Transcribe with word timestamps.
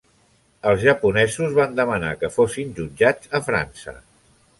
Els 0.69 0.85
japonesos 0.85 1.53
van 1.57 1.77
demanar 1.79 2.09
que 2.21 2.31
fossin 2.37 2.73
jutjats 2.81 3.31
a 3.41 3.43
França. 3.51 3.95